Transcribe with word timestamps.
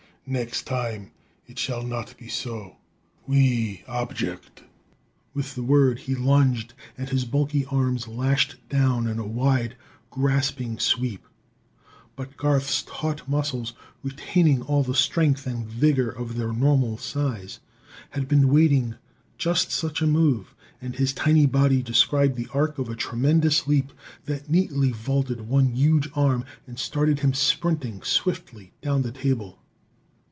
Next 0.27 0.63
time, 0.63 1.11
it 1.45 1.59
shall 1.59 1.83
not 1.83 2.15
be 2.17 2.29
so. 2.29 2.77
We 3.27 3.83
object!" 3.85 4.63
With 5.33 5.55
the 5.55 5.63
word, 5.63 5.99
he 6.07 6.15
lunged, 6.15 6.73
and 6.97 7.09
his 7.09 7.25
bulky 7.25 7.65
arms 7.65 8.07
lashed 8.07 8.55
down 8.69 9.07
in 9.07 9.19
a 9.19 9.27
wide, 9.27 9.75
grasping 10.09 10.79
sweep. 10.79 11.25
But 12.15 12.37
Garth's 12.37 12.83
taut 12.83 13.27
muscles, 13.27 13.73
retaining 14.03 14.61
all 14.61 14.83
the 14.83 14.95
strength 14.95 15.45
and 15.47 15.67
vigor 15.67 16.09
of 16.11 16.37
their 16.37 16.53
normal 16.53 16.97
size 16.97 17.59
had 18.11 18.29
been 18.29 18.45
awaiting 18.45 18.95
just 19.37 19.69
such 19.71 20.01
a 20.01 20.07
move, 20.07 20.55
and 20.81 20.95
his 20.95 21.11
tiny 21.13 21.45
body 21.47 21.81
described 21.81 22.37
the 22.37 22.47
arc 22.53 22.77
of 22.79 22.87
a 22.89 22.95
tremendous 22.95 23.67
leap 23.67 23.91
that 24.25 24.49
neatly 24.49 24.91
vaulted 24.93 25.41
one 25.49 25.73
huge 25.73 26.07
arm 26.15 26.45
and 26.67 26.79
started 26.79 27.19
him 27.19 27.33
sprinting 27.33 28.01
swiftly 28.03 28.71
down 28.81 29.01
the 29.01 29.11
table. 29.11 29.57